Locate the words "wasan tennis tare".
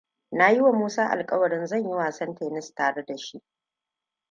1.95-3.05